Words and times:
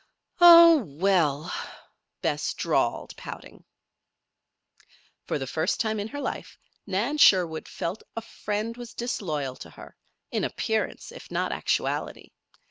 "Oh 0.39 0.77
well!" 0.79 1.53
Bess 2.23 2.55
drawled, 2.55 3.15
pouting. 3.17 3.65
For 5.25 5.37
the 5.37 5.45
first 5.45 5.79
time 5.79 5.99
in 5.99 6.07
her 6.07 6.19
life 6.19 6.57
Nan 6.87 7.19
Sherwood 7.19 7.67
felt 7.67 7.99
that 7.99 8.07
a 8.15 8.21
friend 8.23 8.77
was 8.77 8.95
disloyal 8.95 9.55
to 9.57 9.69
her 9.69 9.95
in 10.31 10.43
appearance, 10.43 11.11
if 11.11 11.29
not 11.29 11.51
actually. 11.51 12.33